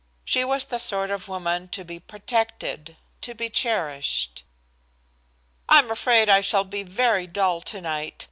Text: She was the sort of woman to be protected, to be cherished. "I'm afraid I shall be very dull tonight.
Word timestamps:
She 0.25 0.43
was 0.43 0.65
the 0.65 0.79
sort 0.79 1.11
of 1.11 1.27
woman 1.27 1.67
to 1.67 1.83
be 1.85 1.99
protected, 1.99 2.97
to 3.21 3.35
be 3.35 3.51
cherished. 3.51 4.43
"I'm 5.69 5.91
afraid 5.91 6.27
I 6.27 6.41
shall 6.41 6.63
be 6.63 6.81
very 6.81 7.27
dull 7.27 7.61
tonight. 7.61 8.15